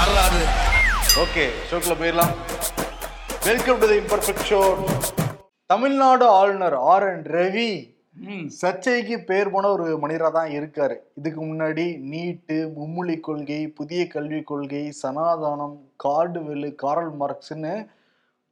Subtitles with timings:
[0.00, 0.42] வரலாறு
[1.22, 2.34] ஓகே ஷோக்குள்ள போயிடலாம்.
[3.46, 4.60] Welcome to the imperfect show
[5.70, 7.66] Tamil Nadu ஆளுநர் ஆர் என் ரவி
[8.60, 10.96] சர்ச்சைக்கு பேர் போன ஒரு மனிதராக தான் இருக்காரு.
[11.18, 17.74] இதுக்கு முன்னாடி நீட்டு மும்மொழி கொள்கை புதிய கல்விக் கொள்கை சனாதானம் கார்டுவெல்லு காரல் மார்க்ஸ்னு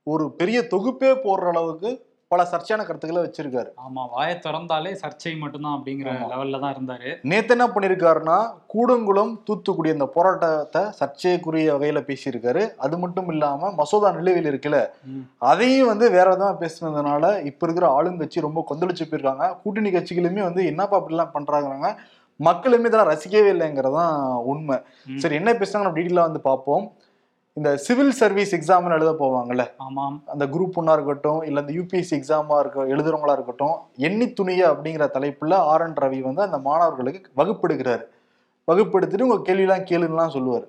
[0.07, 1.93] ஒரு பெரிய தொகுப்பே போடுற அளவுக்கு
[2.33, 3.71] பல சர்ச்சையான கருத்துக்களை வச்சிருக்காரு.
[3.85, 6.09] ஆமா வாயை திறந்தாலே சர்ச்சை மட்டும்தான் அப்படிங்கிற.
[6.33, 7.11] லெவல்ல தான் இருந்தாரு.
[7.31, 8.37] நேத்து என்ன பண்ணியிருக்காருன்னா
[8.73, 12.65] கூடங்குளம் தூத்துக்குடி அந்த போராட்டத்தை சர்ச்சைக்குரிய வகையில பேசியிருக்காரு.
[12.77, 14.81] அது மட்டும் இல்லாம மசோதா நிலுவையில் இருக்குல்ல.
[15.53, 19.49] அதையும் வந்து வேற விதமா பேசுனதுனால இப்ப இருக்கிற ஆளுங்கட்சி ரொம்ப கொந்தளிச்சு போயிருக்காங்க.
[19.63, 21.97] கூட்டணி கட்சிகளுமே வந்து என்னப்பா அப்படிலாம் பண்றாங்க
[22.41, 24.13] மக்களுமே இதெல்லாம் ரசிக்கவே இல்லைங்கிறதான்
[24.51, 24.77] உண்மை.
[25.23, 26.85] சரி என்ன பேசுனாங்க நம்ம டீட்டெயிலாக வந்து பார்ப்போம்.
[27.59, 29.67] இந்த சிவில் சர்வீஸ் எக்ஸாம்னு எழுத போவாங்கல்ல.
[29.77, 30.23] ஆமாம்.
[30.27, 35.55] அந்த குரூப் ஒன்னா இருக்கட்டும் இல்ல இந்த யூபிஎஸ்சி எக்ஸாமா இருக்க எழுதுறவங்களா இருக்கட்டும் எண்ணி துணிய அப்படிங்கிற தலைப்புல
[35.55, 38.03] ஆர் என் ரவி வந்து அந்த மாணவர்களுக்கு வகுப்பெடுக்கிறாரு
[38.73, 40.65] வகுப்பெடுத்துட்டு உங்க கேள்விலாம் கேளுன்னுலாம் சொல்லுவார்.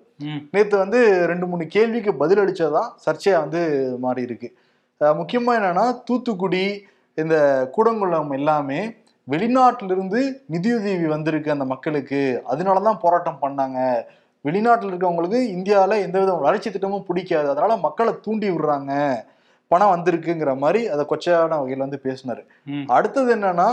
[0.52, 4.54] நேத்து வந்து ரெண்டு மூணு கேள்விக்கு பதில் அளிச்சதான் சர்ச்சையா வந்து மாறி இருக்கு.
[5.00, 6.86] அஹ் முக்கியமா என்னன்னா தூத்துக்குடி
[7.16, 8.94] இந்த கூடங்குளம் எல்லாமே
[9.32, 12.44] வெளிநாட்டிலிருந்து நிதியுதவி வந்திருக்கு அந்த மக்களுக்கு.
[12.50, 14.04] அதனாலதான் போராட்டம் பண்ணாங்க.
[14.48, 17.48] வெளிநாட்டில் இருக்கவங்களுக்கு இந்தியாவில் எந்தவித வளர்ச்சி திட்டமும் பிடிக்காது.
[17.50, 18.92] அதனால மக்களை தூண்டி விடுறாங்க.
[19.72, 22.44] பணம் வந்திருக்குங்கிற மாதிரி அதை கொச்சையான வகையில் வந்து பேசினாரு.
[22.98, 23.68] அடுத்தது என்னன்னா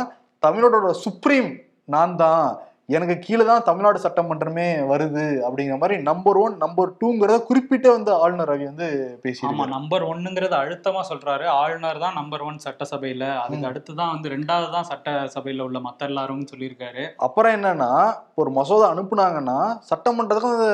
[0.46, 1.50] தமிழ்நாடோட சுப்ரீம்
[1.94, 2.42] நான் தான்
[2.88, 8.50] எனக்கு கீழே தான் தமிழ்நாடு சட்டமன்றமே வருது அப்படிங்கிற மாதிரி நம்பர் ஒன் நம்பர் டூங்கிறத குறிப்பிட்ட வந்து ஆளுநர்
[8.50, 11.46] ரவி வந்து ஆமா பேசியிருக்காரு நம்பர் ஒன்னுங்கிறது அழுத்தமா சொல்றாரு.
[11.62, 13.24] ஆளுநர் தான் நம்பர் ஒன் சட்டசபையில.
[13.44, 13.66] அதுக்கு.
[13.70, 17.04] அடுத்து தான் வந்து ரெண்டாவது தான் சட்டசபையில உள்ள மத்த எல்லாரும் சொல்லியிருக்காரு.
[17.26, 17.90] அப்புறம் என்னன்னா
[18.34, 19.58] ஒரு மசோதா அனுப்புனாங்கன்னா
[19.90, 20.70] சட்டமன்றத்துக்கும் அந்த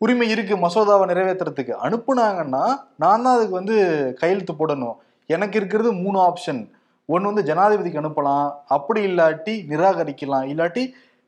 [0.00, 2.64] உரிமை இருக்கு மசோதாவை நிறைவேற்றுறதுக்கு அனுப்புனாங்கன்னா
[3.04, 3.76] நான் தான் அதுக்கு வந்து
[4.22, 4.96] கையெழுத்து போடணும்.
[5.30, 6.62] எனக்கு இருக்கிறது மூணு ஆப்ஷன்
[7.08, 8.48] ஒன்று வந்து ஜனாதிபதிக்கு அனுப்பலாம்.
[8.76, 10.48] அப்படி இல்லாட்டி நிராகரிக்கலாம்.
[10.52, 10.82] இல்லாட்டி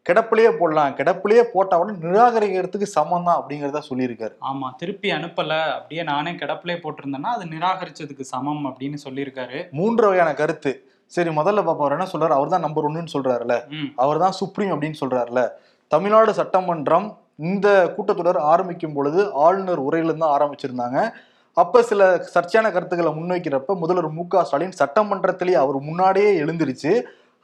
[0.09, 0.95] கிடப்பிலேயே போடலாம்.
[0.99, 4.35] கிடப்பிலேயே போட்டா கூட நிராகரிக்கிறதுக்கு சமம் தான் அப்படிங்கிறத சொல்லியிருக்காரு.
[4.51, 5.53] ஆமா திருப்பி அனுப்பல.
[5.77, 9.59] அப்படியே நானே கிடப்பிலே போட்டிருந்தேன்னா அது நிராகரிச்சதுக்கு சமம் அப்படின்னு சொல்லியிருக்காரு.
[9.81, 10.73] மூன்று வகையான கருத்து.
[11.13, 12.37] சரி முதல்ல பாப்பா என்ன சொல்றாரு?
[12.39, 13.57] அவர் தான் நம்பர் ஒன்னுன்னு சொல்றாருல
[14.05, 15.41] அவர் தான் சுப்ரீம் அப்படின்னு சொல்றாருல
[15.95, 17.09] தமிழ்நாடு சட்டமன்றம்
[17.51, 20.99] இந்த கூட்டத்தொடர் ஆரம்பிக்கும் பொழுது ஆளுநர் உரையிலிருந்து ஆரம்பிச்சிருந்தாங்க.
[21.57, 22.03] அப்ப சில
[22.35, 26.93] சர்ச்சையான கருத்துக்களை முன்வைக்கிறப்ப முதல்வர் மு க ஸ்டாலின் சட்டமன்றத்திலேயே அவர் முன்னாடியே எழுந்திருச்சு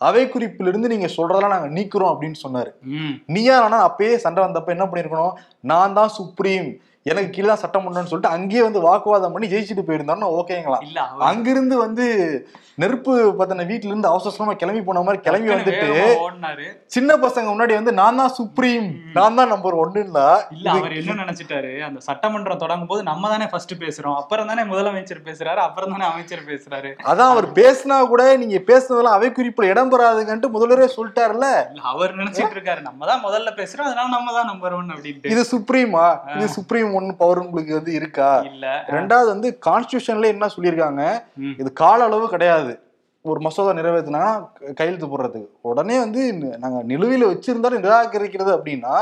[0.00, 2.70] அவை குறிப்பிலிருந்து நீங்க சொல்றதெல்லாம் நாங்க நீக்குறோம் அப்படின்னு சொன்னாரு.
[3.26, 5.34] நீயா ஆனா அப்பயே சண்டை வந்தப்ப என்ன பண்ணிருக்கணும்?
[5.60, 6.68] நான் தான் சுப்ரீம்.
[7.08, 10.78] எனக்கு கீழே தான் சட்டமன்றம்னு சொல்லிட்டு அங்கேயே வந்து வாக்குவாதம் பண்ணி ஜெயிச்சுட்டு போயிருந்தாருன்னா ஓகேங்களா?
[10.86, 12.06] இல்ல அங்கிருந்து வந்து
[12.78, 15.86] நெருப்பு பத்தின வீட்டுல இருந்து அவசர அவசரமா கிளம்பி போன மாதிரி கிளம்பி வந்துட்டு
[16.94, 18.86] சின்ன பசங்க முன்னாடி வந்து நான் தான் சுப்ரீம்
[19.16, 20.26] நான் தான் நம்பர் ஒன்னுன்னா
[20.56, 20.66] இல்ல.
[20.74, 21.72] அவர் என்ன நினைச்சிட்டாரு?
[21.88, 24.16] அந்த சட்டமன்றம் தொடங்கும் போது நம்ம தானே ஃபர்ஸ்ட் பேசுறோம்.
[24.20, 26.90] அப்புறம் தானே முதலமைச்சர் பேசுறாரு அப்புறம் தானே அமைச்சர் பேசுறாரு.
[27.10, 31.48] அதான் அவர் பேசினா கூட நீங்க பேசுனதெல்லாம் அவை குறிப்புல இடம் பெறாதுங்கன்ட்டு முதல்வரே சொல்லிட்டாருல்ல.
[31.70, 32.80] இல்ல, அவர் நினைச்சிட்டு இருக்காரு.
[32.88, 35.32] நம்ம தான் முதல்ல பேசுறோம் அதனால நம்ம தான் நம்பர் ஒன் அப்படின்ட்டு.
[35.34, 38.38] இது சுப்ரீமா இது சுப்ரீம் ஒன் பவர் உங்களுக்கு வந்து இருக்கா?
[38.40, 38.84] இல்ல.
[38.86, 41.18] ரெண்டாவது வந்து கான்ஸ்டியூஷன்ல என்ன சொல்லியிருக்காங்க.
[41.58, 42.78] இது கால அளவு கிடையாது.
[43.22, 45.46] ஒரு மசோதா நிறைவேற்றினா கையெழுத்து போடுறதுக்கு.
[45.60, 48.96] உடனே வந்து ந- நாங்க நிலுவையில வச்சிருந்தாலும் நிராகரிக்கிறது அப்படின்னா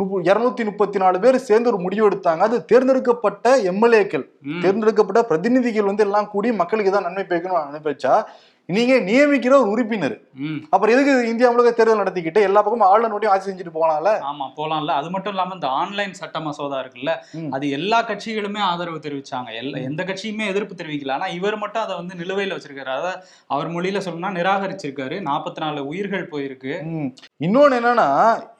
[0.00, 2.38] இருநூத்தி முப்பத்தி நாலு பேர் சேர்ந்து ஒரு முடிவு எடுத்தாங்க.
[2.38, 4.26] அது தேர்ந்தெடுக்கப்பட்ட எம்எல்ஏக்கள்.
[4.60, 8.24] தேர்ந்தெடுக்கப்பட்ட பிரதிநிதிகள் வந்து எல்லாம் கூடி மக்களுக்கு தான் நன்மை பயக்கணும் அனுப்பி வச்சா
[8.76, 10.16] நீங்க நியமிக்கிற ஒரு உறுப்பினர்.
[10.72, 14.12] அப்புறம் எதுக்கு இந்தியா முழுக்க தேர்தல் நடத்திக்கிட்டு எல்லா பக்கமும் ஆளுநர் மட்டும் ஆட்சி செஞ்சுட்டு போகலாம்ல?
[14.30, 14.94] ஆமா போலாம்ல.
[15.00, 17.14] அது மட்டும் இல்லாம இந்த ஆன்லைன் சட்ட மசோதா இருக்குல்ல.
[17.50, 19.50] அது எல்லா கட்சிகளுமே ஆதரவு தெரிவிச்சாங்க.
[19.62, 21.16] எல்லா எந்த கட்சியுமே எதிர்ப்பு தெரிவிக்கல.
[21.18, 22.92] ஆனா இவர் மட்டும் அதை வந்து நிலுவையில வச்சிருக்காரு.
[22.96, 23.14] அதாவது
[23.46, 25.18] அவர் மொழியில சொல்லணும்னா நிராகரிச்சிருக்காரு.
[25.30, 26.74] நாற்பத்தி நாலு உயிர்கள் போயிருக்கு.
[27.40, 27.44] ம்.
[27.44, 28.06] இன்னொன்னு என்னன்னா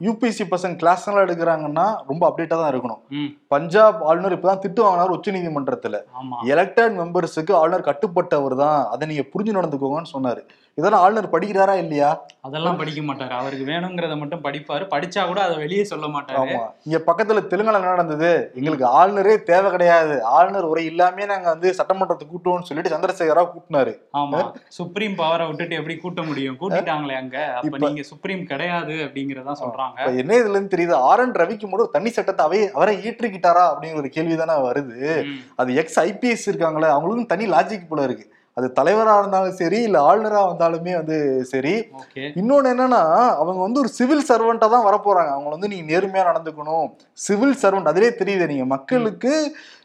[0.04, 3.00] யூபிஎஸ்சி பசங்க கிளாஸ் எல்லாம் எடுக்கிறாங்கன்னா ரொம்ப அப்டேட்டா தான் இருக்கணும்.
[3.48, 5.96] பஞ்சாப் ஆளுநர் இப்பதான் திட்டு வாங்கினார் உச்ச நீதிமன்றத்துல.
[6.44, 8.86] எலெக்டட் மெம்பர்ஸுக்கு ஆளுநர் கட்டுப்பட்டவர் தான்.
[8.86, 10.42] அதை நீங்க புரிஞ்சு நடந்துக்கோங்கன்னு சொன்னாரு.
[10.78, 12.10] இதெல்லாம் ஆளுநர் படிக்கிறாரா இல்லையா?
[12.40, 13.30] அதெல்லாம் படிக்க மாட்டாரு.
[13.30, 14.84] அவருக்கு வேணுங்கிறத மட்டும் படிப்பாரு.
[14.84, 16.38] படிச்சா கூட அதை வெளியே சொல்ல மாட்டாரு.
[16.38, 16.60] ஆமா.
[16.84, 18.52] இங்க பக்கத்துல தெலுங்கானா என்ன நடந்தது?
[18.54, 20.24] எங்களுக்கு ஆளுநரே தேவை கிடையாது.
[20.24, 23.94] ஆளுநர் உரை இல்லாமே நாங்க வந்து சட்டமன்றத்துக்கு கூட்டுவோம்னு சொல்லிட்டு சந்திரசேகரா கூட்டினாரு.
[24.16, 24.40] ஆமா.
[24.68, 26.58] சுப்ரீம் பவரை விட்டுட்டு எப்படி கூட்ட முடியும்?
[26.60, 27.52] கூட்டிட்டாங்களே அங்க.
[27.54, 28.68] அப்ப நீங்க சுப்ரீம் கிடையாது.
[28.78, 30.16] அப்படிங்கறதா சொல்றாங்க.
[30.16, 30.92] என்ன இதுல இருந்து தெரியுது?
[30.92, 35.24] ஆர் என் ரவிக்கு மட்டும் தனி சட்டத்தை அவை அவரை ஏற்றுக்கிட்டாரா அப்படிங்கிற ஒரு கேள்விதானே வருது.
[35.24, 35.36] ம்.
[35.56, 38.34] அது எக்ஸ் ஐபிஎஸ் இருக்காங்களே அவங்களுக்கும் தனி லாஜிக் போல இருக்கு.
[38.60, 41.74] அது தலைவரா இருந்தாலும் சரி இல்ல ஆளுநரா வந்தாலுமே வந்து சரி.
[42.00, 42.24] ஓகே.
[42.40, 43.02] இன்னொன்னு என்னன்னா
[43.40, 45.30] அவங்க வந்து ஒரு சிவில் சர்வெண்டா தான் வரப்போறாங்க.
[45.30, 46.86] அவங்க வந்து நீங்க நேர்மையா நடந்துக்கணும்.
[47.18, 48.64] சிவில் சர்வெண்ட் அதிலே தெரியுது நீங்க.
[48.66, 49.32] மக்களுக்கு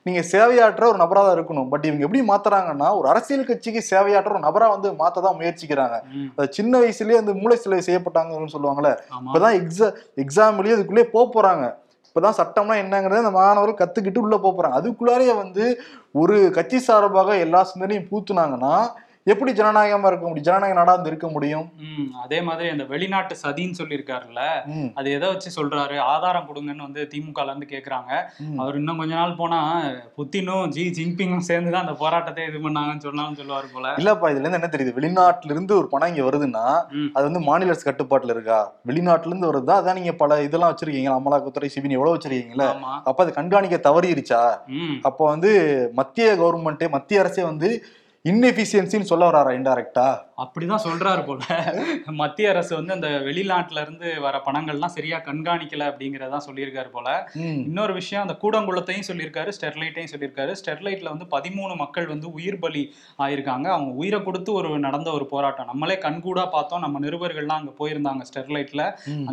[0.04, 1.69] நீங்க சேவையாற்ற ஒரு நபரா தான் இருக்கணும்.
[1.69, 5.95] பட் இவங்க எப்படி மாத்துறாங்கன்னா ஒரு அரசியல் கட்சிக்கு சேவையாற்ற ஒரு நபரா வந்து மாத்த தான் முயற்சிக்கிறாங்க.
[6.38, 8.92] அது சின்ன வயசுலயே வந்து மூளை சிலை செய்யப்பட்டாங்கன்னு சொல்லுவாங்கல்ல.
[9.12, 9.25] ஆமா.
[9.25, 11.66] இப்பதான் எக்ஸா எக்ஸாம்லயே அதுக்குள்ளே போக போறாங்க.
[12.15, 14.77] இப்போதான் சட்டம்னா என்னங்கிறத அந்த மாணவர்கள் கத்துக்கிட்டு உள்ள போக போறாங்க.
[14.79, 15.81] அதுக்குள்ளாரையே வந்து
[16.12, 18.75] ஒரு கட்சி சார்பாக எல்லா சிந்தனையும் பூத்துனாங்கன்னா
[19.27, 20.48] எப்படி ஜனநாயகமா இருக்க முடியும்?
[20.48, 21.63] ஜனநாயக நாடா வந்து இருக்க முடியும்?
[22.24, 24.42] அதே மாதிரி அந்த வெளிநாட்டு சதின்னு சொல்லியிருக்காருல்ல
[25.00, 25.95] அது எதை வச்சு சொல்றாரு?
[26.12, 28.12] ஆதாரம் கொடுங்கன்னு வந்து திமுகல இருந்து கேக்குறாங்க.
[28.63, 29.62] அவர் இன்னும் கொஞ்ச நாள் போனா
[30.19, 33.95] புத்தினும் ஜி ஜின்பிங்கும் சேர்ந்து தான் அந்த போராட்டத்தை இது பண்ணாங்கன்னு சொன்னாலும் சொல்லுவார் போல.
[34.04, 34.95] இல்லப்பா இதுல இருந்து என்ன தெரியுது?
[35.00, 36.66] வெளிநாட்டுல இருந்து ஒரு பணம் இங்க வருதுன்னா.
[37.16, 38.62] அது வந்து மாநில அரசு கட்டுப்பாட்டுல இருக்கா?
[38.92, 39.81] வெளிநாட்டுல இருந்து வருதா?
[39.81, 41.18] அதான் நீங்க பல இதெல்லாம் வச்சிருக்கீங்க.
[41.19, 42.69] அமலாக்கத்துறை சிபின் எவ்வளவு வச்சிருக்கீங்களா
[43.10, 44.44] அப்ப அது கண்காணிக்க தவறிடுச்சா?
[45.10, 45.51] அப்போ வந்து
[46.01, 47.69] மத்திய கவர்மெண்ட் மத்திய அரசே வந்து
[48.25, 50.06] இன்எஃபிஷியன்சின்னு சொல்ல வராரா இன்டைரக்டா
[50.43, 51.43] அப்படிதான் சொல்றாரு போல.
[52.19, 57.07] மத்திய அரசு வந்து அந்த வெளிநாட்டுல இருந்து வர பணங்கள்லாம் சரியா கண்காணிக்கல அப்படிங்கறதா சொல்லியிருக்காரு போல.
[57.67, 60.55] இன்னொரு விஷயம் அந்த கூடங்குளத்தையும் சொல்லியிருக்காரு ஸ்டெர்லைட்டையும் சொல்லியிருக்காரு.
[60.61, 62.83] ஸ்டெர்லைட்ல வந்து பதிமூணு மக்கள் வந்து உயிர் பலி
[63.25, 63.67] ஆயிருக்காங்க.
[63.75, 65.69] அவங்க உயிரை கொடுத்து ஒரு நடந்த ஒரு போராட்டம்.
[65.71, 68.83] நம்மளே கண்கூடா பார்த்தோம் நம்ம நிருபர்கள்லாம் அங்க போயிருந்தாங்க ஸ்டெர்லைட்ல.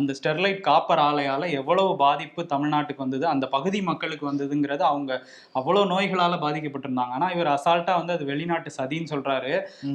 [0.01, 5.11] அந்த ஸ்டெர்லைட் காப்பர் ஆலையால எவ்வளவு பாதிப்பு தமிழ்நாட்டுக்கு வந்தது அந்த பகுதி மக்களுக்கு வந்ததுங்கிறது அவங்க
[5.51, 7.13] அவ்வளவு நோய்களால பாதிக்கப்பட்டிருந்தாங்க.
[7.19, 9.53] ஆனா இவர் அசால்ட்டா வந்து அது வெளிநாட்டு சதின்னு சொல்றாரு.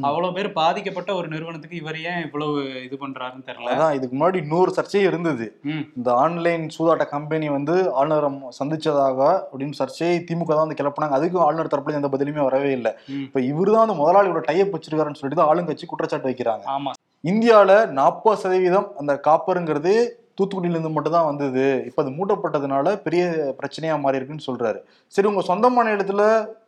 [0.08, 3.70] அவ்வளவு பேர் பாதிக்கப்பட்ட ஒரு நிறுவனத்துக்கு இவர் ஏன் இவ்வளவு இது பண்றாருன்னு தெரியல.
[3.70, 5.60] அதான் இதுக்கு முன்னாடி இன்னொரு சர்ச்சையே இருந்தது.
[5.96, 8.30] இந்த ஆன்லைன் சூதாட்ட கம்பெனி வந்து ஆளுநரை
[8.60, 11.18] சந்திச்சதாக அப்படின்னு சர்ச்சையை திமுக தான் வந்து கிளப்பினாங்க.
[11.18, 12.92] அதுக்கும் ஆளுநர் தரப்புல எந்த பதிலுமே வரவே இல்லை.
[13.08, 16.64] இப்ப இவர் தான் அந்த முதலாளியோட டைப் வச்சிருக்காருன்னு சொல்லிட்டு தான் ஆளுங்கட்சி குற்றச்சாட்டு வைக்கிறாங்க.
[16.66, 16.92] ஆமா.
[17.24, 19.94] இந்தியால நாற்பது சதவீதம் அந்த காப்பருங்கிறது
[20.38, 21.84] தூத்துக்குடியில இருந்து மட்டும் தான் வந்தது.
[21.86, 23.22] இப்ப அது மூடப்பட்டதுனால பெரிய
[23.60, 24.80] பிரச்சனையா மாறி இருக்குன்னு சொல்றாரு.
[25.14, 26.22] சரி உங்க சொந்தமான இடத்துல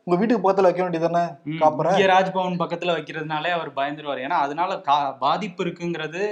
[0.04, 1.22] உங்க வீட்டுக்கு பக்கத்துல வைக்க வேண்டியதானே
[1.60, 1.90] காப்பரை?
[2.12, 4.22] ராஜ்பவன் பக்கத்துல வைக்கிறதுனாலே அவர் பயந்துருவார்.
[4.26, 6.22] ஏன்னா அதனால கா பாதிப்பு இருக்குங்கிறது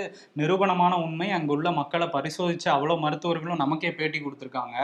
[0.40, 1.28] நிரூபணமான உண்மை.
[1.30, 4.76] அங்க உள்ள மக்களை பரிசோதிச்சு அவ்வளவு மருத்துவர்களும் நமக்கே பேட்டி கொடுத்திருக்காங்க.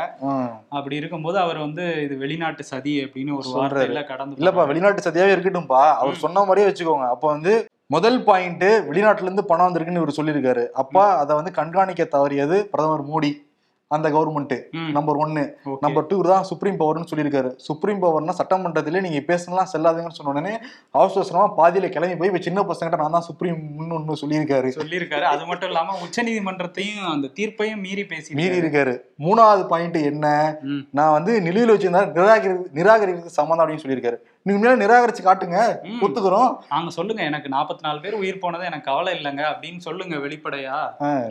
[0.68, 3.48] அப்படி இருக்கும்போது அவர் வந்து இது வெளிநாட்டு சதி அப்படின்னு ஒரு.
[3.56, 4.66] வார்த்தையில கடந்து இல்லப்பா.
[4.72, 5.82] வெளிநாட்டு சதியாவே இருக்கட்டும்பா.
[6.02, 7.08] அவர் சொன்ன மாதிரியே வச்சுக்கோங்க.
[7.16, 7.54] அப்ப வந்து
[7.90, 10.62] முதல் பாயிண்ட் வெளிநாட்டுல இருந்து பணம் வந்திருக்குன்னு இவர் சொல்லியிருக்காரு.
[10.82, 13.32] அப்பா அதை வந்து கண்காணிக்க தவறியது பிரதமர் மோடி
[13.90, 14.54] அந்த கவர்மெண்ட்
[14.96, 15.42] நம்பர் ஒன்னு.
[15.82, 17.50] நம்பர் டூ தான் சுப்ரீம் பவர்னு சொல்லியிருக்காரு.
[17.66, 20.54] சுப்ரீம் பவர்னா சட்டமன்றத்திலே நீங்க பேசலாம் செல்லாதுங்கன்னு சொன்ன உடனே
[20.98, 23.60] அவசர அவசரமா பாதியில கிளம்பி போய் இப்ப சின்ன பசங்கிட்ட நான் தான் சுப்ரீம்
[23.98, 24.70] ஒன்னு சொல்லியிருக்காரு.
[24.80, 25.26] சொல்லியிருக்காரு.
[25.34, 28.94] அது மட்டும் இல்லாம உச்சநீதிமன்றத்தையும் அந்த தீர்ப்பையும் மீறி பேசி மீறி இருக்காரு.
[29.26, 30.26] மூணாவது பாயிண்ட் என்ன.
[31.00, 34.20] நான் வந்து நிலுவையில் வச்சிருந்தா நிராகரி நிராகரிக்கிறது சம்மந்தம் அப்படின்னு சொல்லியிருக்காரு.
[34.46, 35.58] நீங்க மேல நிராகரிச்சு காட்டுங்க.
[36.04, 40.78] ஒத்துக்கிறோம் நாங்க சொல்லுங்க எனக்கு நாற்பத்தி நாலு பேர் உயிர் போனது எனக்கு கவலை இல்லைங்க அப்படின்னு சொல்லுங்க வெளிப்படையா.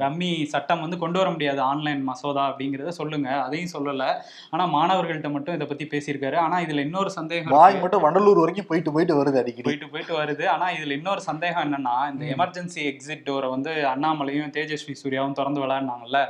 [0.03, 4.05] ரம்மி சட்டம் வந்து கொண்டு வர முடியாது ஆன்லைன் மசோதா அப்படிங்கறத சொல்லுங்க அதையும் சொல்லல
[4.53, 7.77] ஆனா மாணவர்கள்ட்ட மட்டும் இதை பத்தி பேசியிருக்காரு ஆனா இதுல இன்னொரு சந்தேகம் வாய்.
[7.83, 11.95] மட்டும் வண்டலூர் வரைக்கும் போயிட்டு போயிட்டு வருது அடிக்கடி போயிட்டு போயிட்டு வருது ஆனா இதுல இன்னொரு சந்தேகம் என்னன்னா
[12.09, 12.25] இந்த.
[12.35, 16.23] எமர்ஜென்சி எக்ஸிட் டோரை வந்து அண்ணாமலையும் தேஜஸ்வி சூர்யாவும் திறந்து விளையாடினாங்கல்ல.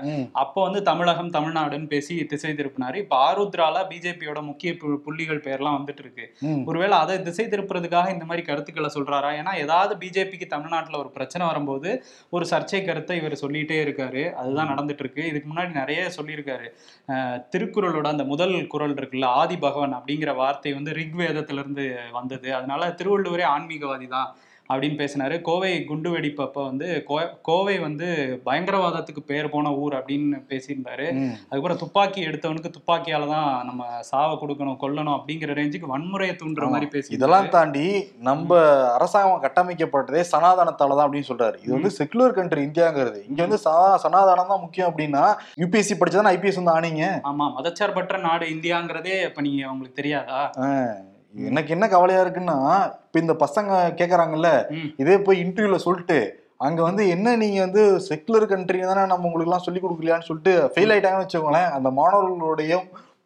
[0.43, 4.69] அப்போ வந்து தமிழகம் தமிழ்நாடுன்னு பேசி திசை திருப்பினாரு இப்ப ஆருத்ரால பிஜேபியோட முக்கிய
[5.07, 6.27] புள்ளிகள் பேர்லாம் வந்துட்டு இருக்கு.
[6.73, 9.31] ஒருவேளை அதை திசை திருப்புறதுக்காக இந்த மாதிரி கருத்துக்களை சொல்றாரா?
[9.39, 11.89] ஏன்னா ஏதாவது பிஜேபிக்கு தமிழ்நாட்டுல ஒரு பிரச்சனை வரும்போது
[12.35, 14.23] ஒரு சர்ச்சை கருத்தை இவர் சொல்லிட்டே இருக்காரு.
[14.41, 16.67] அதுதான் நடந்துட்டு இருக்கு இதுக்கு முன்னாடி நிறைய சொல்லியிருக்காரு.
[17.53, 21.85] திருக்குறளோட அந்த முதல் குறள் இருக்குல்ல ஆதி பகவன் அப்படிங்கிற வார்த்தை வந்து ரிக்வேதத்துல இருந்து
[22.17, 22.49] வந்தது.
[22.59, 24.31] அதனால திருவள்ளுவரே ஆன்மீகவாதி தான்.
[24.69, 25.41] அப்படின்னு பேசினாரு.
[25.41, 27.03] கோவை குண்டு வெடிப்பு அப்ப வந்து
[27.41, 28.07] கோவை வந்து
[28.45, 31.07] பயங்கரவாதத்துக்கு பேர் போன ஊர் அப்படின்னு பேசியிருந்தாரு.
[31.41, 37.13] அதுக்கப்புறம் துப்பாக்கி எடுத்தவனுக்கு துப்பாக்கியால தான் நம்ம சாவை கொடுக்கணும் கொல்லணும் அப்படிங்கிற ரேஞ்சுக்கு வன்முறையை தூண்டுற மாதிரி பேசி
[37.13, 37.85] இதெல்லாம் தாண்டி
[38.19, 38.49] நம்ம
[38.93, 41.55] அரசாங்கம் கட்டமைக்கப்பட்டதே சனாதனத்தால தான் அப்படின்னு சொல்றாரு.
[41.63, 43.27] இது வந்து செக்குலர் கண்ட்ரி இந்தியாங்கிறது.
[43.27, 45.23] இங்க வந்து சனா- சனாதனம் தான் முக்கியம் அப்படின்னா
[45.57, 47.05] யூபிஎஸ்சி படிச்சதானே ஐபிஎஸ் வந்து ஆனீங்க.
[47.23, 50.51] ஆமா மதச்சார்பற்ற நாடு இந்தியாங்கிறதே இப்ப நீங்க உங்களுக்கு தெரியாதா?
[51.33, 52.57] எனக்கு என்ன கவலையா இருக்குன்னா
[53.05, 54.49] இப்ப இந்த பசங்க கேக்குறாங்கல்ல.
[55.01, 56.19] இதே போய் இன்டர்வியூல சொல்லிட்டு
[56.67, 60.93] அங்க வந்து என்ன நீங்க வந்து செக்குலர் கண்ட்ரி தானே நம்ம உங்களுக்கு எல்லாம் சொல்லி கொடுக்கலையான்னு சொல்லிட்டு ஃபெயில்
[60.93, 62.73] ஆயிட்டாங்கன்னு வச்சுக்கோங்களேன் அந்த மாணவர்களுடைய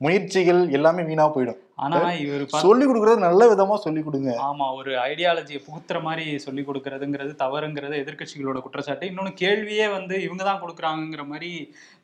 [0.06, 1.60] முயற்சிகள் எல்லாமே வீணா போயிடும்.
[1.84, 4.32] ஆனா இவர் சொல்லி கொடுக்கறது நல்ல விதமா சொல்லி கொடுங்க.
[4.48, 9.10] ஆமா ஒரு ஐடியாலஜியை புகுத்துற மாதிரி சொல்லி கொடுக்கறதுங்கிறது தவறுங்கிறது எதிர்க்கட்சிகளோட குற்றச்சாட்டு.
[9.12, 11.52] இன்னொன்னு கேள்வியே வந்து இவங்க தான் கொடுக்குறாங்கங்கிற மாதிரி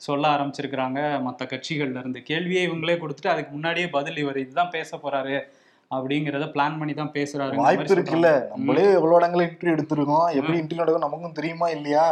[0.07, 2.21] சொல்ல ஆரம்பிச்சிருக்கிறாங்க மற்ற கட்சிகள்ல இருந்து.
[2.31, 5.35] கேள்வியே இவங்களே கொடுத்துட்டு அதுக்கு முன்னாடியே பதில் இவர் இதுதான் பேச போறாரு
[5.93, 8.29] அப்படிங்கறத பிளான் பண்ணி தான் பேசுறாரு வாய்ப்பு இருக்குல்ல.
[8.51, 10.27] நம்மளே எவ்வளவு இடங்களை இன்டர்வியூ எடுத்திருக்கோம்.
[10.33, 12.05] எப்படி இன்டர்வியூ நடக்கும் நமக்கும் தெரியுமா இல்லையா?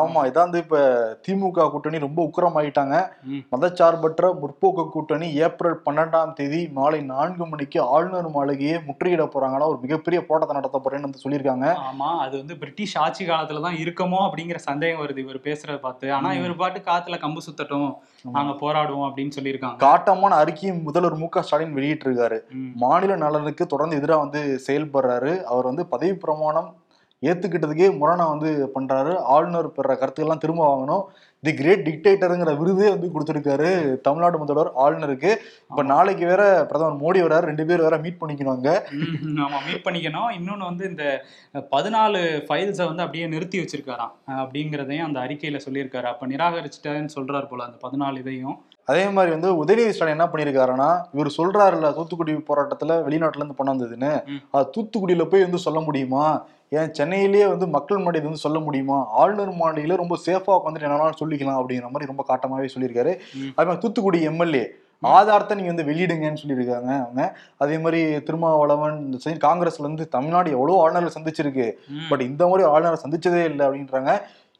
[0.00, 0.20] ஆமா.
[0.26, 0.78] இதான் வந்து இப்ப
[1.24, 2.96] திமுக கூட்டணி ரொம்ப உக்கிரமாயிட்டாங்க.
[3.26, 3.42] ம்.
[3.54, 10.20] மதச்சார்பற்ற முற்போக்கு கூட்டணி ஏப்ரல் பன்னெண்டாம் தேதி மாலை நான்கு மணிக்கு ஆளுநர் மாளிகையை முற்றுகையிட போறாங்கன்னா ஒரு மிகப்பெரிய
[10.22, 11.66] போராட்டம் நடத்த போறேன்னு வந்து சொல்லியிருக்காங்க.
[11.86, 12.10] ஆமா.
[12.20, 15.18] அது வந்து பிரிட்டிஷ் ஆட்சி காலத்துல தான் இருக்குமோ அப்படிங்கிற சந்தேகம் வருது.
[15.18, 16.12] இவர் பேசுறத பார்த்து.
[16.12, 17.90] ஆனா இவர் பாட்டு காத்துல கம்பு சுத்தட்டும்.
[18.22, 19.78] நாங்க போராடுவோம் அப்படின்னு சொல்லியிருக்காங்க.
[19.78, 22.40] காட்டமான அறிக்கையை முதல்வர் மு க ஸ்டாலின் வெளியிட்டிருக்காரு.
[22.74, 25.42] மாநில நலனுக்கு தொடர்ந்து எதிராக வந்து செயல்படுறாரு.
[25.42, 26.74] அவர் வந்து பதவி பிரமாணம்
[27.22, 29.16] ஏத்துக்கிட்டதுக்கே முரணா வந்து பண்றாரு.
[29.16, 31.04] ஆளுநர் பெற கருத்துக்கள்லாம் திரும்ப வாங்கணும்.
[31.42, 35.30] தி கிரேட் டிக்டேட்டருங்கிற விருதே வந்து கொடுத்துருக்காரு தமிழ்நாடு முதல்வர் ஆளுநருக்கு.
[35.70, 38.86] இப்ப நாளைக்கு வேற பிரதமர் மோடி வராரு ரெண்டு பேர் வேற மீட் பண்ணிக்கணும் அங்க.
[38.90, 40.28] ம், ஆமா மீட் பண்ணிக்கணும்.
[40.38, 44.12] இன்னொன்னு வந்து இந்த பதினாலு ஃபைல்ஸை வந்து அப்படியே நிறுத்தி வச்சிருக்காராம்.
[44.28, 46.02] அப்படிங்கிறதையும் அந்த அறிக்கையில சொல்லியிருக்காரு.
[46.02, 48.58] அப்ப நிராகரிச்சிட்டேன்னு சொல்றாரு போல அந்த பதினாலு இதையும்.
[48.84, 54.12] அதே மாதிரி வந்து உதயநிதி ஸ்டாலின் என்ன பண்ணியிருக்காருன்னா இவர் சொல்றாருல்ல தூத்துக்குடி போராட்டத்துல வெளிநாட்டுல இருந்து பணம் வந்ததுன்னு.
[54.50, 56.24] அது தூத்துக்குடியில போய் வந்து சொல்ல முடியுமா?
[56.78, 58.98] ஏன் சென்னையிலேயே வந்து மக்கள் மடியில் வந்து சொல்ல முடியுமா?
[59.20, 63.12] ஆளுநர் மாளிகையில ரொம்ப சேஃபா உட்காந்துட்டு என்ன வேணாலும் சொல்லிக்கலாம் அப்படிங்கிற மாதிரி ரொம்ப காட்டமாவே சொல்லியிருக்காரு.
[63.56, 64.64] அதே மாதிரி தூத்துக்குடி எம்எல்ஏ
[65.02, 67.24] ஆதாரத்தை நீங்க வந்து வெளியிடுங்கன்னு சொல்லியிருக்காங்க அவங்க.
[67.62, 68.98] அதே மாதிரி திருமாவளவன்
[69.46, 71.66] காங்கிரஸ்ல இருந்து தமிழ்நாடு எவ்வளவு ஆளுநர்கள் சந்திச்சிருக்கு.
[72.10, 74.14] பட் இந்த மாதிரி ஆளுநரை சந்திச்சதே இல்லை அப்படின்றாங்க.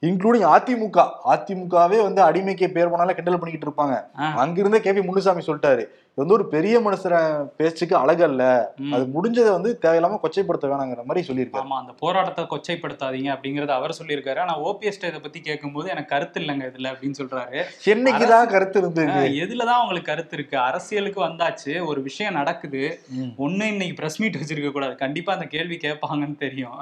[0.08, 1.00] இன்க்ளூடிங் அதிமுக.
[1.32, 3.96] அதிமுகவே வந்து அடிமைக்கு பேர் போனாலே கிண்டல் பண்ணிக்கிட்டு இருப்பாங்க.
[4.42, 5.84] அங்கிருந்தே கே பி முனுசாமி சொல்லிட்டாரு.
[6.14, 8.64] இது வந்து ஒரு பெரிய மனுஷர பேச்சுக்கு அழகல்ல.
[8.92, 11.62] அது முடிஞ்சதை வந்து தேவையில்லாம கொச்சைப்படுத்த வேணாங்கிற மாதிரி சொல்லியிருக்காரு.
[11.62, 14.38] ஆமா அந்த போராட்டத்தை கொச்சைப்படுத்தாதீங்க அப்படிங்கறத அவர் சொல்லியிருக்காரு.
[14.38, 17.62] ஆனா ஓபிஎஸ் இதை பத்தி கேட்கும்போது எனக்கு கருத்து இல்லைங்க இதுல அப்படின்னு சொல்றாரு.
[17.84, 19.06] என்னைக்குதான் கருத்து இருந்தது?
[19.06, 20.58] ஆஹ் எதுலதான் உங்களுக்கு கருத்து இருக்கு?
[20.58, 23.00] அரசியலுக்கு வந்தாச்சு ஒரு விஷயம் நடக்குது.
[23.38, 24.94] ஒண்ணு இன்னைக்கு பிரஸ் மீட் வச்சிருக்க கூடாது.
[24.94, 26.78] கண்டிப்பா அந்த கேள்வி கேட்பாங்கன்னு தெரியும்.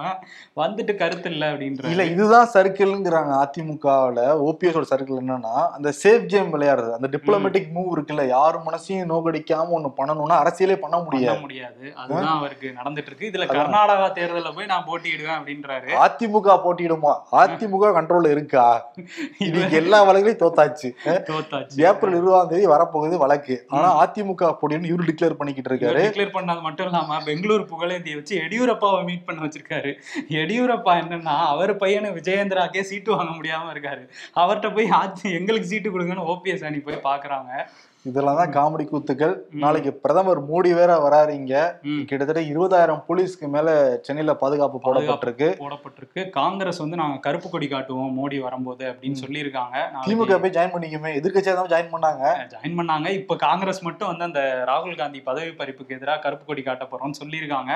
[0.57, 4.21] வந்துட்டு கருத்து இல்ல அப்படின்ற இல்ல இதுதான் சர்க்கிள்ங்கிறாங்க அதிமுகவுல.
[4.49, 6.91] ஓபிஎஸ் சர்க்கிள் என்னன்னா அந்த சேஃப் கேம் விளையாடுறது.
[6.91, 11.41] அந்த டிப்ளமேட்டிக் மூவ் இருக்குல்ல யார் மனசையும் நோகடிக்காம ஒண்ணு பண்ணணும்னா அரசியலே பண்ண முடியாது.
[11.41, 11.93] முடியாது.
[11.97, 13.31] அதுதான் அவருக்கு நடந்துட்டு இருக்கு.
[13.33, 15.91] இதுல கர்நாடகா தேர்தல்ல போய் நான் போட்டியிடுவேன் அப்படின்றாரு.
[16.07, 17.13] அதிமுக போட்டியிடுமா?
[17.33, 18.93] அதிமுக கண்ட்ரோல்ல இருக்கா?
[19.39, 20.91] இன்னைக்கு எல்லா வழக்குலையும் தோத்தாச்சு.
[21.05, 21.81] தோத்தாச்சு.
[21.81, 23.65] ஏப்ரல் இருபதாம் தேதி வரப்போகுது வழக்கு.
[23.69, 25.99] ஆனா அதிமுக போட்டின்னு இவரு டிக்ளேர் பண்ணிக்கிட்டு இருக்காரு.
[25.99, 29.95] டிக்ளேர் பண்ணது மட்டும் இல்லாம பெங்களூர் புகழேந்தியை வச்சு எடியூரப்பாவை மீட் பண்ண வச்சிருக்காரு.
[30.29, 34.09] எடியூரப்பா என்னன்னா அவர் பையனை விஜயேந்திராக்கே சீட்டு வாங்க முடியாம இருக்காரு.
[34.37, 37.67] அவர்கிட்ட போய் எங்களுக்கு சீட்டு கொடுங்கன்னு ஓபிஎஸ் அணி போய் பாக்குறாங்க.
[38.09, 39.33] இதெல்லாம் தான் காமெடி கூத்துக்கள்.
[39.63, 41.55] நாளைக்கு பிரதமர் மோடி வேற வராருங்க
[41.91, 42.03] ம்.
[42.09, 43.69] கிட்டத்தட்ட இருபதாயிரம் போலீஸ்க்கு மேல
[44.07, 45.49] சென்னையில பாதுகாப்பு போடப்பட்டிருக்கு.
[45.63, 46.23] போடப்பட்டிருக்கு.
[46.39, 49.77] காங்கிரஸ் வந்து நாங்க கருப்பு கொடி காட்டுவோம் மோடி வரும்போது அப்படின்னு சொல்லியிருக்காங்க.
[50.07, 51.13] திமுக போய் ஜாயின் பண்ணிக்கமே.
[51.21, 52.25] எதிர்க்கட்சியா தான் ஜாயின் பண்ணாங்க.
[52.55, 53.09] ஜாயின் பண்ணாங்க.
[53.21, 57.73] இப்ப காங்கிரஸ் மட்டும் வந்து அந்த ராகுல் காந்தி பதவி பறிப்புக்கு எதிராக கருப்பு கொடி காட்ட போறோம்னு சொல்லியிருக்காங்க.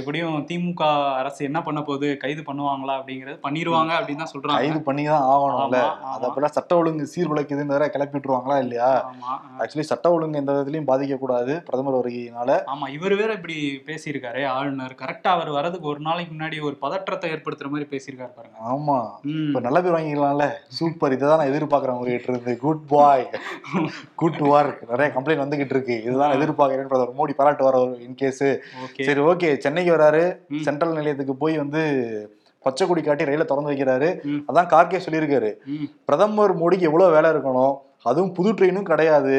[0.00, 0.82] எப்படியும் திமுக
[1.20, 2.10] அரசு என்ன பண்ண போகுது?
[2.24, 4.60] கைது பண்ணுவாங்களா அப்படிங்கறது பண்ணிருவாங்க அப்படின்னு தான் சொல்றாங்க.
[4.60, 5.78] கைது பண்ணி தான் ஆகணும்ல.
[5.78, 6.12] ஆமா, ஆமா.
[6.16, 8.90] அத போல சட்ட ஒழுங்கு சீர்குலைக்குதுன்னு வேற கிளப்பி விட்டுருவாங்களா இல்லையா
[9.62, 12.50] ஆக்சுவலி சட்ட ஒழுங்கு எந்த விதத்திலையும் பாதிக்க கூடாது பிரதமர் வருகையினால.
[12.72, 13.56] ஆமா இவர் வேற இப்படி
[13.88, 14.94] பேசியிருக்காரு ஆளுநர்.
[15.02, 18.56] கரெக்டா அவர் வரதுக்கு ஒரு நாளைக்கு முன்னாடி ஒரு பதற்றத்தை ஏற்படுத்துற மாதிரி பேசியிருக்காரு பாருங்க.
[18.72, 18.98] ஆமா.
[19.46, 20.48] இப்ப நல்ல பேர் வாங்கிக்கலாம்ல.
[20.78, 22.54] சூப்பர் இதை தான் நான் எதிர்பார்க்கறேன் உங்ககிட்ட இருந்து.
[22.66, 23.26] குட் பாய்
[24.22, 25.96] குட் ஒர்க் நிறைய கம்ப்ளைண்ட் வந்துகிட்டு இருக்கு.
[26.08, 26.90] இதுதான் எதிர்பார்க்கிறேன்.
[26.92, 27.78] பிரதமர் மோடி பாராட்டு வர
[28.08, 28.44] இன்கேஸ்
[29.08, 30.24] சரி ஓகே சென்னைக்கு வராரு.
[30.68, 31.82] சென்ட்ரல் நிலையத்துக்கு போய் வந்து
[32.64, 34.08] பச்சை கொடி காட்டி ரயில திறந்து வைக்கிறாரு.
[34.48, 35.50] அதான் கார்கே சொல்லியிருக்காரு.
[36.08, 37.74] பிரதமர் மோடிக்கு எவ்வளவு வேலை இருக்கணும்?
[38.04, 39.36] அதுவும் புது ட்ரெயினும் கிடையாது.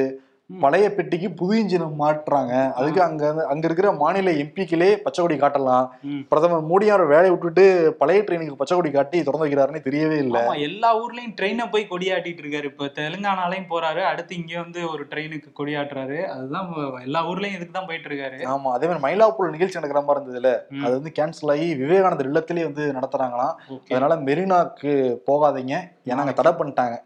[0.49, 5.85] பழைய பெட்டிக்கு புது இன்ஜின் மாட்டுறாங்க அதுக்கு அங்க அங்க இருக்கிற மாநில எம்பிக்களே பச்சை கொடி காட்டலாம்.
[6.31, 7.63] பிரதமர் மோடி அவர் வேலையை விட்டுட்டு
[8.01, 10.41] பழைய ட்ரெயினுக்கு பச்சை கொடி காட்டி திறந்து வைக்கிறாருன்னு தெரியவே இல்லை.
[10.67, 12.69] எல்லா ஊர்லயும் ட்ரெயினை போய் கொடியாட்டிட்டு இருக்காரு.
[12.71, 14.03] இப்ப தெலுங்கானாலையும் போறாரு.
[14.11, 16.19] அடுத்து இங்க வந்து ஒரு ட்ரெயினுக்கு கொடியாட்டுறாரு.
[16.35, 16.69] அதுதான்
[17.07, 18.41] எல்லா ஊர்லயும் இதுக்கு தான் போயிட்டு இருக்காரு.
[18.53, 20.53] ஆமா அதே மாதிரி மயிலாப்பூர் நிகழ்ச்சி நடக்கிற மாதிரி இருந்ததுல.
[20.83, 23.57] அது வந்து கேன்சல் ஆகி விவேகானந்தர் இல்லத்திலேயே வந்து நடத்துறாங்களாம்.
[23.89, 24.93] அதனால மெரினாக்கு
[25.31, 25.75] போகாதீங்க.
[26.11, 26.97] ஏன்னா அங்க தடை பண்ணிட்டாங்க.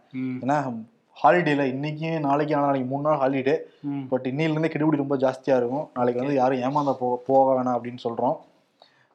[0.44, 0.60] ஏன்னா
[1.24, 3.58] ஹாலிடேல இன்னைக்கு நாளைக்கு நாளைக்கு மூணு நாள் ஹாலிடே.
[4.10, 5.90] பட் இன்னிலிருந்து கெடுபிடி ரொம்ப ஜாஸ்தியா இருக்கும்.
[5.94, 8.38] நாளைக்கு வந்து யாரும் ஏமாந்த போ போக வேணாம் அப்படின்னு சொல்றோம்.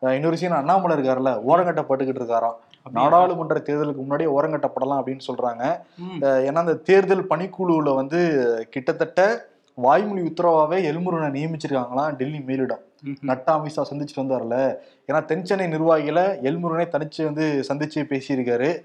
[0.03, 2.55] அஹ் இன்னொரு விஷயம் அண்ணாமலை இருக்காருல்ல ஓரங்கட்டப்பட்டுக்கிட்டு இருக்காராம்?
[2.91, 5.81] நாடாளுமன்ற தேர்தலுக்கு முன்னாடியே ஓரங்கட்டப்படலாம் அப்படின்னு சொல்றாங்க.
[6.21, 12.79] ஏன்னா அந்த தேர்தல் பணிக்குழுவுல வந்து கிட்டத்தட்ட வாய்மொழி உத்தரவாவே எல்முருகனை நியமிச்சிருக்காங்களாம் டெல்லி மேலிடம்.
[13.27, 14.77] நட்டா அமித்ஷா சந்திச்சுட்டு வந்தார்ல
[15.13, 18.81] ஏன்னா தென்சென்னை நிர்வாகிகளை எல்முருகனை தனிச்சு வந்து சந்திச்சு பேசியிருக்காரு.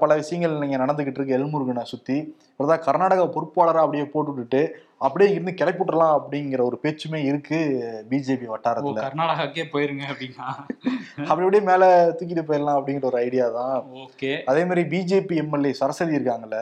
[0.00, 2.16] பல விஷயங்கள் நீங்க நடந்துகிட்டு இருக்கு எல்முருகனை சுத்தி.
[2.56, 7.58] இவர்தான் கர்நாடகா பொறுப்பாளரா அப்படியே போட்டு விட்டுட்டு அப்படியே இருந்து கிளப்பி விட்டுறலாம் அப்படிங்கிற ஒரு பேச்சுமே இருக்கு
[8.10, 9.00] பிஜேபி வட்டாரத்துல.
[9.06, 10.46] கர்நாடகாக்கே போயிருங்க அப்படின்னா.
[11.16, 13.84] அப்படி அப்படியே மேல தூக்கிட்டு போயிடலாம் அப்படிங்கிற ஒரு ஐடியா தான்.
[14.04, 14.44] ஓகே.
[14.44, 16.60] அதே மாதிரி பிஜேபி எம்எல்ஏ சரஸ்வதி இருக்காங்கல்ல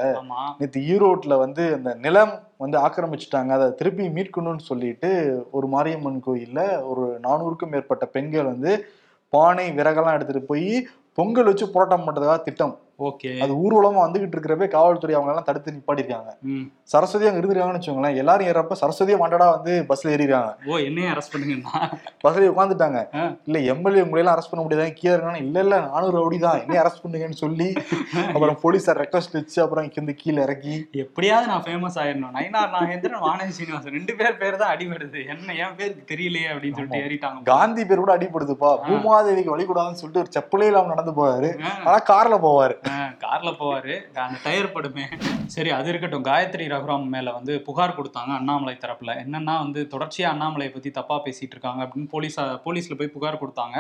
[0.58, 3.48] நேற்று ஈரோட்ல வந்து அந்த நிலம் வந்து ஆக்கிரமிச்சிட்டாங்க.
[3.48, 5.10] அதை திருப்பி மீட்கணும்னு சொல்லிட்டு
[5.50, 8.86] ஒரு மாரியம்மன் கோயில்ல ஒரு நானூறுக்கும் மேற்பட்ட பெண்கள் வந்து
[9.28, 12.78] பானை விறகெல்லாம் எடுத்துட்டு போய் பொங்கல் வச்சு போராட்டம் பண்றதுக்காக திட்டம்.
[13.08, 13.32] ஓகே.
[13.44, 16.30] அது ஊர்வலமா வந்துகிட்டு இருக்கிறப்ப காவல்துறை அவங்க எல்லாம் தடுத்து நிப்பாட்டிருக்காங்க.
[16.92, 21.82] சரஸ்வதி அங்க இருந்திருக்காங்கன்னு வச்சுக்கோங்களேன் எல்லாரும் ஏறப்ப சரஸ்வதியா வாண்டடா வந்து பஸ்ல ஏறிடுறாங்க ஓ என்னையும் அரெஸ்ட் பண்ணுங்கன்னா
[22.24, 23.00] பஸ்ல உட்காந்துட்டாங்க.
[23.48, 24.94] இல்ல எம்எல்ஏ உங்களையெல்லாம் அரெஸ்ட் பண்ண முடியாது?
[25.00, 27.68] கீழே இருக்காங்க இல்ல இல்ல நானூறு ரவுடி தான் என்ன அரெஸ்ட் பண்ணுங்கன்னு சொல்லி
[28.34, 30.74] அப்புறம் போலீஸார் ரெக்வஸ்ட் வச்சு அப்புறம் இங்க கீழே இறக்கி.
[31.04, 32.34] எப்படியாவது நான் ஃபேமஸ் ஆயிடணும்.
[32.38, 35.20] நயினார் நாகேந்திரன் வானதி சீனிவாசன் ரெண்டு பேர் பேர் தான் அடிபடுது.
[35.32, 37.42] என்ன என் பேருக்கு தெரியலையே அப்படின்னு சொல்லிட்டு ஏறிட்டாங்க.
[37.52, 38.70] காந்தி பேர் கூட அடிபடுதுப்பா.
[38.86, 41.50] பூமாதேவிக்கு வழிகூடாதுன்னு சொல்லிட்டு ஒரு செப்பலே இல்லாம நடந்து போவாரு.
[41.86, 42.76] ஆனா கார்ல போவாரு.
[43.22, 43.94] கார்ல போவாரு.
[44.14, 45.04] அந்த டயர் படுமே.
[45.46, 46.24] சரி அது இருக்கட்டும்.
[46.24, 49.24] காயத்ரி ரகுராம் மேல வந்து புகார் கொடுத்தாங்க அண்ணாமலை தரப்புல.
[49.24, 53.76] என்னன்னா வந்து தொடர்ச்சியா அண்ணாமலை பத்தி தப்பா பேசிட்டு இருக்காங்க அப்படின்னு போலீஸ் போலீஸ்ல போய் புகார் கொடுத்தாங்க.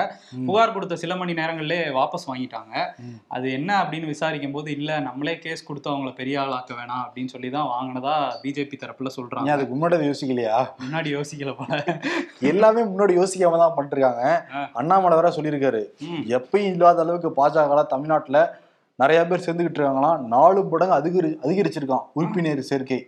[0.46, 2.74] புகார் கொடுத்த சில மணி நேரங்கள்லயே வாபஸ் வாங்கிட்டாங்க.
[3.28, 7.50] அது என்ன அப்படின்னு விசாரிக்கும் போது இல்ல நம்மளே கேஸ் கொடுத்து அவங்கள பெரிய ஆளாக்க வேணாம் அப்படின்னு சொல்லி
[7.50, 9.50] தான் வாங்கினதா பிஜேபி தரப்புல சொல்றாங்க.
[9.50, 10.66] அதுக்கு முன்னாடி யோசிக்கலையா?
[10.84, 11.98] முன்னாடி யோசிக்கல போல.
[12.40, 13.76] எல்லாமே முன்னாடி யோசிக்காம தான்
[14.54, 14.70] ஆ.
[14.72, 15.82] அண்ணாமலை வேற சொல்லியிருக்காரு.
[16.28, 18.38] எப்பயும் இல்லாத அளவுக்கு பாஜக தமிழ்நாட்டுல
[19.02, 22.98] நிறைய பேர் சேர்ந்துகிட்டு இருக்காங்களாம் நாலு மடங்கு அதிகரி அதிகரிச்சிருக்கான் உறுப்பினர் சேர்க்கை.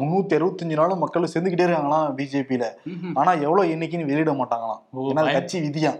[0.00, 2.64] முன்னூத்தி அறுபத்தஞ்சு நாளும் மக்கள் சேர்ந்துக்கிட்டே இருக்காங்களாம் பிஜேபியில.
[3.20, 4.80] ஆனா எவ்வளவு எண்ணிக்கைன்னு வெளியிட மாட்டாங்களாம்.
[5.10, 5.92] ஏன்னா கட்சி விதியா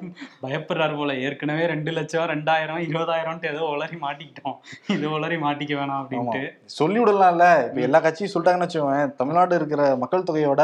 [0.47, 1.17] பயப்படுறாரு போல.
[1.27, 4.57] ஏற்கனவே ரெண்டு லட்சம் ரெண்டாயிரம் இருபதாயிரம்ட்டு ஏதோ உளறி மாட்டிக்கிட்டோம்.
[4.97, 6.43] இது உளறி மாட்டிக்க வேணாம் அப்படின்ட்டு.
[6.79, 7.47] சொல்லி விடலாம்ல.
[7.69, 10.63] இப்ப எல்லா கட்சியும் சொல்லிட்டாங்கன்னு வச்சுக்கோங்க தமிழ்நாடு இருக்கிற மக்கள் தொகையோட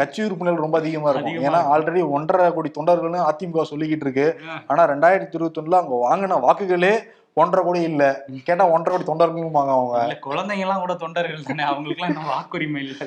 [0.00, 1.44] கட்சி உறுப்பினர்கள் ரொம்ப அதிகமா இருக்கும்.
[1.48, 1.60] ஏன்னா.
[1.74, 4.26] ஆல்ரெடி ஒன்றரை கோடி தொண்டர்கள்னு அதிமுக சொல்லிக்கிட்டு இருக்கு.
[4.70, 6.92] ஆனா ரெண்டாயிரத்தி இருபத்தி ஒண்ணுல அவங்க வாங்கின வாக்குகளே
[7.38, 8.04] ஒன்றரை கோடி இல்ல.
[8.44, 10.18] கேட்டா ஒன்றரை கோடி தொண்டர்களுமாங்க அவங்க.
[10.26, 11.62] குழந்தைங்க எல்லாம் கூட தொண்டர்கள் தானே.
[11.62, 13.04] அவங்களுக்கு எல்லாம் இன்னும் வாக்குரிமை இல்ல.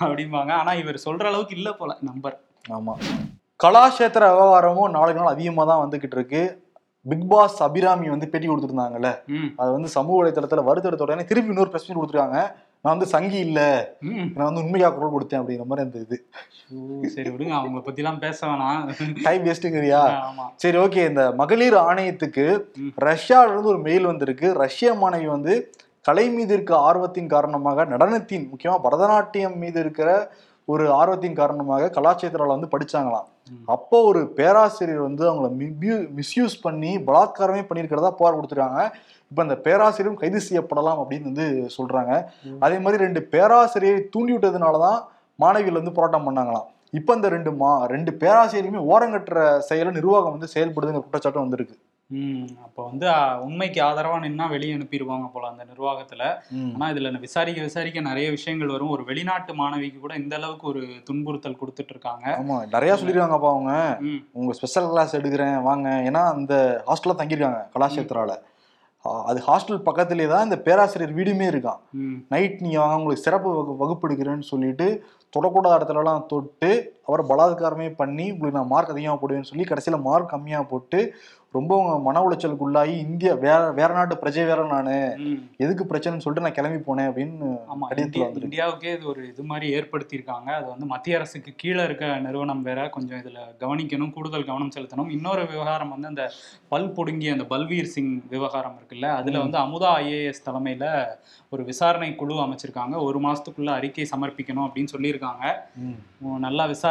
[0.00, 0.52] அப்படிம்பாங்க.
[0.52, 1.96] ஆனா இவர் சொல்ற அளவுக்கு இல்ல போல.
[2.00, 2.36] நம்பர்.
[2.70, 2.94] ஆமா.
[3.60, 6.42] கலாஷேத்திர விவகாரமும் நாளுக்கு நாள் அதிகமா தான் வந்துகிட்டு இருக்கு.
[7.06, 9.10] பிக் பாஸ் அபிராமி வந்து பேட்டி கொடுத்துருந்தாங்கல்ல.
[9.56, 12.38] அது வந்து சமூக வலைதளத்துல வருத்தெடுத்த உடனே திருப்பி இன்னொரு பிரச்சனை கொடுத்துருக்காங்க.
[12.84, 13.60] நான் வந்து சங்கி இல்ல.
[14.34, 16.16] நான் வந்து உண்மையா குரல் கொடுத்தேன் அப்படிங்கிற மாதிரி அந்த இது.
[17.14, 18.80] சரி விடுங்க அவங்கள பத்தி எல்லாம் பேச வேணாம்.
[19.26, 20.02] டைம் வேஸ்ட்டுங்கிறியா
[20.64, 22.46] சரி ஓகே இந்த மகளிர் ஆணையத்துக்கு.
[23.08, 24.50] ரஷ்யால இருந்து ஒரு மெயில் வந்திருக்கு.
[24.64, 25.54] ரஷ்ய மாணவி வந்து
[26.08, 30.10] கலை மீது இருக்க ஆர்வத்தின் காரணமாக நடனத்தின் முக்கியமா பரதநாட்டியம் மீது இருக்கிற
[30.68, 33.26] ஒரு ஆர்வத்தின் காரணமாக கலாச்சேத்திரால வந்து படிச்சாங்களாம்.
[33.74, 35.48] அப்போ ஒரு பேராசிரியர் வந்து அவங்கள
[36.18, 38.82] மிஸ்யூஸ் பண்ணி பலாத்காரமே பண்ணியிருக்கிறதா புகார் கொடுத்துருக்காங்க.
[39.34, 42.12] இப்போ அந்த பேராசிரியரும் கைது செய்யப்படலாம் அப்படின்னு வந்து சொல்றாங்க.
[42.64, 44.98] அதே மாதிரி ரெண்டு பேராசிரியரை தூண்டி விட்டதுனால தான்
[45.38, 46.68] மாணவிகள் வந்து போராட்டம் பண்ணாங்களாம்.
[46.98, 49.38] இப்போ அந்த ரெண்டு மா ரெண்டு பேராசிரியருமே ஓரங்கட்டுற
[49.68, 51.76] செயலை நிர்வாகம் வந்து செயல்படுதுங்கிற குற்றச்சாட்டும் வந்திருக்கு.
[52.10, 53.06] ம் அப்ப வந்து
[53.44, 56.22] உண்மைக்கு ஆதரவா நின்னா வெளியே அனுப்பிடுவாங்க போல அந்த நிர்வாகத்துல.
[56.74, 58.94] ஆனா இதுல விசாரிக்க விசாரிக்க நிறைய விஷயங்கள் வரும்.
[58.96, 63.72] ஒரு வெளிநாட்டு மாணவிக்கு கூட இந்த அளவுக்கு ஒரு துன்புறுத்தல் கொடுத்துட்டு இருக்காங்க ஆமா நிறைய சொல்லிருக்காங்கப்பா அவங்க.
[64.40, 65.88] உங்க ஸ்பெஷல் கிளாஸ் எடுக்கிறேன் வாங்க.
[66.10, 66.54] ஏன்னா அந்த
[66.90, 68.42] ஹாஸ்டல்ல தங்கியிருக்காங்க கலாஷேத்ரால ஆ,
[69.04, 71.80] அது ஹாஸ்டல் பக்கத்துலேயே தான் இந்த பேராசிரியர் வீடுமே இருக்கான்.
[72.28, 74.86] நைட் நீங்க வாங்க உங்களுக்கு சிறப்பு வகு வகுப்பு எடுக்கிறேன்னு சொல்லிட்டு
[75.32, 76.70] தொடக்கூடாத இடத்துலலாம் தொட்டு
[77.06, 81.00] அவரை பலாத்காரமே பண்ணி உங்களுக்கு நான் மார்க் அதிகமாக போடுவேன்னு சொல்லி கடைசியில மார்க் கம்மியா போட்டு
[81.52, 84.94] ரொம்ப மன உளைச்சலுக்கு உள்ளாகி இந்தியா வேற வேற நாட்டு பிரஜை வேற நானு.
[85.56, 87.86] எதுக்கு பிரச்சனைன்னு சொல்லிட்டு நான் கிளம்பி போனேன் அப்படின்னு ஆமா
[88.44, 90.48] இந்தியாவுக்கே இது ஒரு இது மாதிரி ஏற்படுத்தியிருக்காங்க.
[90.54, 92.88] அது வந்து மத்திய அரசுக்கு கீழே இருக்க நிறுவனம் வேற.
[92.88, 95.10] கொஞ்சம் இதுல கவனிக்கணும் கூடுதல் கவனம் செலுத்தணும்.
[95.10, 96.24] இன்னொரு விவகாரம் வந்து அந்த
[96.68, 99.38] பல் பொடுங்கி அந்த பல்வீர் சிங் விவகாரம் இருக்குல்ல அதுல.
[99.38, 100.86] வந்து அமுதா ஐஏஎஸ் தலைமையில
[101.50, 103.02] ஒரு விசாரணை குழு அமைச்சிருக்காங்க.
[103.02, 105.44] ஒரு மாசத்துக்குள்ள அறிக்கை சமர்ப்பிக்கணும் அப்படின்னு சொல்லியிருக்காங்க.
[105.76, 105.96] ம்.
[106.20, 106.40] உம்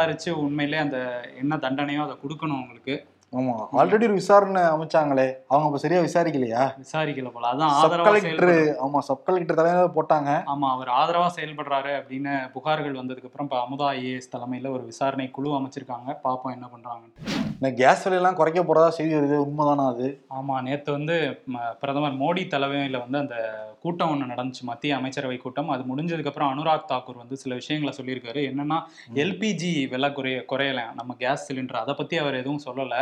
[0.04, 0.98] நல்லா விசாரிச்சு உண்மையிலே அந்த
[1.38, 2.94] என்ன தண்டனையோ அதை கொடுக்கணும் அவங்களுக்கு
[3.38, 3.54] ஆமா.
[3.80, 5.26] ஆல்ரெடி ஒரு விசாரணை அமைச்சாங்களே.
[5.48, 6.64] அவங்க இப்ப சரியா விசாரிக்கலையா?
[6.82, 7.52] விசாரிக்கல போல.
[7.52, 8.52] அதான் சப் ஆதரவா கலெக்டர்
[8.84, 10.30] ஆமா சப் கலெக்டர் தலைமையில போட்டாங்க.
[10.52, 15.50] ஆமா அவர் ஆதரவா செயல்படுறாரு அப்படின்னு புகார்கள் வந்ததுக்கு அப்புறம் இப்ப அமுதா ஐஏஎஸ் தலைமையில ஒரு விசாரணை குழு
[15.58, 16.10] அமைச்சிருக்காங்க.
[16.24, 17.42] பாப்போம் என்ன பண்றாங்கன்னு.
[17.60, 19.36] இந்த கேஸ் விலையெல்லாம் குறைக்க போறதா செய்தி வருது.
[19.48, 20.06] உண்மைதானா அது?
[20.38, 21.16] ஆமா நேத்து வந்து
[21.80, 23.36] பிரதமர் மோடி தலைமையில வந்து அந்த
[23.82, 24.62] கூட்டம் ஒன்று நடந்துச்சு.
[24.62, 25.68] மத்திய அமைச்சரவை கூட்டம்.
[25.68, 28.42] அது முடிஞ்சதுக்கு அப்புறம் அனுராக் தாக்கூர் வந்து சில விஷயங்களை சொல்லியிருக்காரு.
[28.50, 28.78] என்னன்னா
[29.22, 32.94] எல்பிஜி விலை குறைய குறையலாம் நம்ம கேஸ் சிலிண்டர் அதை பத்தி அவர் எதுவும் சொல்லல.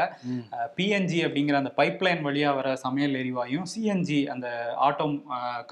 [0.77, 4.49] பிஎன்ஜி அப்படிங்கிற அந்த பைப்லைன் வழியா வர சமையல் எரிவாயும் சிஎன்ஜி அந்த
[4.89, 5.07] ஆட்டோ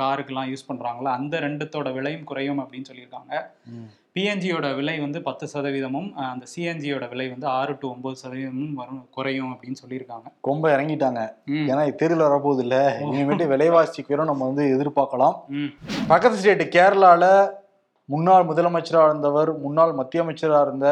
[0.01, 3.33] காருக்கெல்லாம் யூஸ் பண்றாங்களா அந்த ரெண்டுத்தோட விலையும் குறையும் அப்படின்னு சொல்லியிருக்காங்க.
[4.17, 9.53] பிஎன்ஜியோட விலை வந்து பத்து சதவீதமும் அந்த சிஎன்ஜியோட விலை வந்து ஆறு டு ஒன்பது சதவீதமும் வரும் குறையும்
[9.53, 10.27] அப்படின்னு சொல்லியிருக்காங்க.
[10.51, 11.21] ரொம்ப இறங்கிட்டாங்க.
[11.71, 12.77] ஏன்னா தேர்தல் வரப்போகுது இல்ல.
[13.11, 15.37] இனிமேட்டு விலைவாசி குறையும் நம்ம வந்து எதிர்பார்க்கலாம்.
[16.13, 17.25] பக்கத்து ஸ்டேட் கேரளால
[18.05, 20.89] முன்னாள் முதலமைச்சராக இருந்தவர் முன்னாள் மத்திய அமைச்சராக இருந்த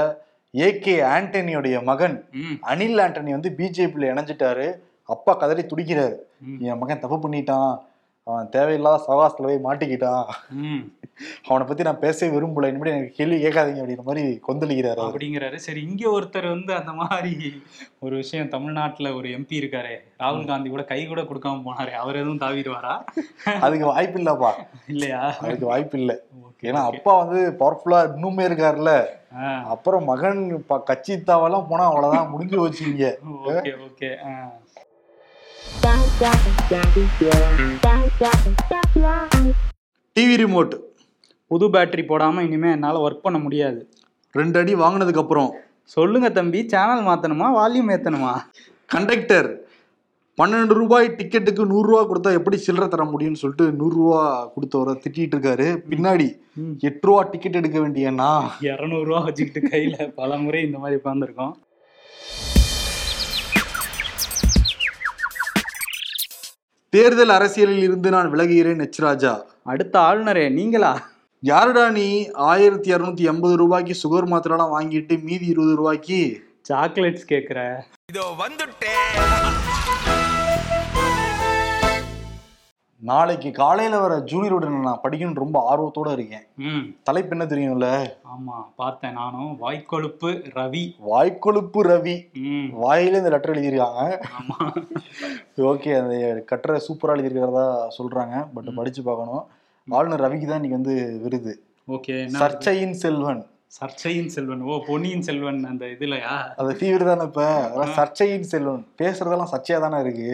[0.53, 2.17] ஏகே ஆண்டனியோடைய மகன்
[2.61, 4.67] அனில் ஆண்டனி வந்து பிஜேபியில் இணைஞ்சிட்டாரு.
[5.05, 6.17] அப்பா கதறி துடிக்கிறாரு.
[6.59, 7.73] என் மகன் தப்பு பண்ணிட்டான்.
[8.29, 10.29] அவன் தேவையில்லாத சவாசத்துல போய் மாட்டிக்கிட்டான்.
[11.49, 12.69] அவனை பத்தி நான் பேசவே விரும்பல.
[12.71, 15.57] இனிமேல் எனக்கு கேள்வி கேட்காதீங்க அப்படின்ற மாதிரி கொந்தளிக்கிறாரு அப்படிங்கிறாரு.
[15.67, 17.33] சரி இங்க ஒருத்தர் வந்து அந்த மாதிரி
[18.05, 22.43] ஒரு விஷயம் தமிழ்நாட்டுல ஒரு எம்பி இருக்காரே ராகுல் காந்தி கூட கை கூட கொடுக்காம போனாரே அவர் எதுவும்
[22.45, 22.95] தாவிடுவாரா?
[23.67, 24.53] அதுக்கு வாய்ப்பு இல்லப்பா.
[24.95, 25.23] இல்லையா?
[25.45, 26.17] அதுக்கு வாய்ப்பு இல்லை.
[26.69, 28.93] ஏன்னா அப்பா வந்து பவர்ஃபுல்லா இன்னுமே இருக்காருல்ல.
[29.73, 30.41] அப்புறம் மகன்
[30.91, 33.11] கட்சி தாவெல்லாம் போனா அவ்வளவுதான் முடிஞ்சு வச்சுங்க
[33.53, 34.11] ஓகே ஓகே.
[40.17, 40.75] டிவி ரிமோட்
[41.51, 43.81] புது பேட்டரி போடாம இனிமே என்னால ஒர்க் பண்ண முடியாது.
[44.35, 45.51] ரெண்டு அடி வாங்கினதுக்கு அப்புறம்.
[45.85, 48.33] சொல்லுங்க தம்பி சேனல் மாத்தணுமா வால்யூம் ஏத்தணுமா?
[48.87, 49.49] கண்டக்டர்
[50.39, 55.67] பன்னெண்டு ரூபாய் டிக்கெட்டுக்கு நூறுரூவா கொடுத்தா எப்படி சில்லறை தர முடியும்னு சொல்லிட்டு நூறுரூவா கொடுத்தவரை திட்டிட்டு இருக்காரு.
[55.91, 56.29] பின்னாடி.
[56.81, 61.55] எட்டு ரூபா டிக்கெட் எடுக்க வேண்டியனா இரநூறுவா வச்சுக்கிட்டு கையில பல முறை இந்த மாதிரி உட்காந்துருக்கோம்
[66.93, 69.33] தேர்தல் அரசியலில் இருந்து நான் விலகுகிறேன் எச் ராஜா
[69.65, 70.93] அடுத்த ஆளுநரே நீங்களா?
[71.43, 72.07] யாருடா நீ?
[72.35, 76.21] ஆயிரத்தி இரநூத்தி எண்பது ரூபாய்க்கு சுகர் மாத்திரைலாம் வாங்கிட்டு மீதி இருபது ரூபாய்க்கு?
[76.69, 77.61] சாக்லேட்ஸ் கேக்குற.
[83.09, 86.47] நாளைக்கு காலையில வர ஜூனியரோட நான் படிக்கணும்னு ரொம்ப ஆர்வத்தோட இருக்கேன்.
[86.57, 86.83] ம்.
[87.03, 87.89] தலைப்பு என்ன தெரியும்ல?
[88.25, 89.53] ஆமா பார்த்தேன் நானும்.
[89.63, 90.83] வாய்க்கொழுப்பு ரவி.
[91.11, 92.17] வாய்க்கொழுப்பு ரவி.
[92.83, 94.03] வாயில இந்த லெட்டர் எழுதியிருக்காங்க
[94.39, 94.59] ஆமா.
[95.57, 97.67] ஓகே அந்த கட்டுரை சூப்பரா எழுதியிருக்கிறதா
[97.99, 98.47] சொல்றாங்க.
[98.55, 99.47] பட் படிச்சு பார்க்கணும்.
[99.89, 101.55] ஆளுநர் ரவிக்கு தான் இன்னைக்கு வந்து விருது.
[101.89, 103.47] ஓகே சர்ச்சையின் செல்வன்.
[103.77, 104.61] சர்ச்சையின் செல்வன்.
[104.63, 106.35] ஓ பொன்னியின் செல்வன் அந்த இதுலயா?
[106.61, 107.43] அது ஃபீவர் தானே இப்ப?
[107.65, 108.85] அதெல்லாம் சர்ச்சையின் செல்வன்.
[109.01, 110.29] பேசுறதெல்லாம் சர்ச்சையா தானே இருக்கு.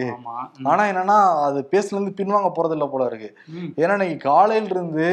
[0.63, 1.17] ஆனா என்னன்னா
[1.47, 3.29] அது பேசுல இருந்து பின்வாங்க போறது இல்ல போல இருக்கு.
[3.81, 5.07] ஏன்னா இன்னைக்கு காலையில இருந்து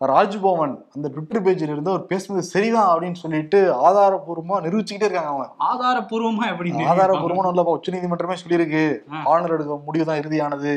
[0.00, 5.48] ராஜ்பவன் அந்த ட்விட்டர் பேஜில் இருந்து அவர் பேசுனது சரிதான் அப்படின்னு சொல்லிட்டு ஆதாரபூர்வமா நிரூபிச்சுக்கிட்டே இருக்காங்க அவங்க.
[5.70, 8.84] ஆதாரபூர்வமா எப்படி ஆதாரபூர்வமா நல்ல உச்ச நீதிமன்றமே சொல்லியிருக்கு.
[9.30, 10.74] ஆளுநர் எடுக்க முடிவு தான் இறுதியானது.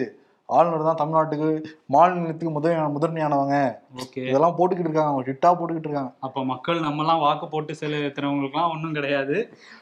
[0.57, 1.49] ஆளுநர் தான் தமிழ்நாட்டுக்கு
[1.95, 3.57] மாநிலத்துக்கு முதன்மை முதன்மையானவங்க.
[4.03, 4.23] ஓகே.
[4.29, 5.11] இதெல்லாம் போட்டுக்கிட்டு இருக்காங்க.
[5.11, 6.11] அவங்க டிட்டா போட்டுக்கிட்டு இருக்காங்க.
[6.27, 9.35] அப்ப மக்கள் நம்மலாம் வாக்கு போட்டு செலுத்துறவங்களுக்குலாம் ஒண்ணும் கிடையாது.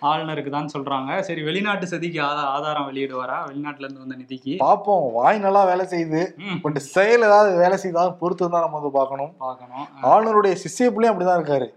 [0.10, 1.20] ஆளுநருக்கு தான் சொல்றாங்க.
[1.30, 3.38] சரி வெளிநாட்டு சதிக்கு ஆதா ஆதாரம் வெளியிடுவாரா?
[3.50, 4.54] வெளிநாட்டுல இருந்து வந்த நிதிக்கு?
[4.66, 6.22] பார்ப்போம் வாய் நல்லா வேலை செய்யுது.
[6.66, 9.34] பட் செயல் ஏதாவது வேலை செய்தாலும் பொறுத்து தான் நம்ம வந்து பார்க்கணும்.
[9.48, 9.88] பார்க்கணும்.
[10.12, 11.70] ஆளுநருடைய சிஷ்ய பிள்ளையும் அப்படிதான் இருக்காரு.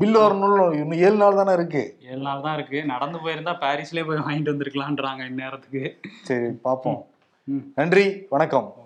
[0.00, 1.82] பில் வரணும் இன்னும் ஏழு நாள் தானே இருக்கு.
[2.10, 2.78] ஏழு நாள் தான் இருக்கு.
[2.92, 5.82] நடந்து போயிருந்தா பாரிஸ்லயே போய் வாங்கிட்டு வந்திருக்கலான்றாங்க இந்நேரத்துக்கு.
[6.28, 6.98] சரி பார்ப்போம்.
[7.74, 8.83] நன்றி வணக்கம்.